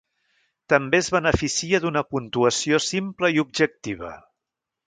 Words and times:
També 0.73 0.97
es 1.03 1.09
beneficia 1.15 1.81
d'una 1.85 2.03
puntuació 2.15 2.83
simple 2.89 3.33
i 3.37 3.41
objectiva. 3.47 4.15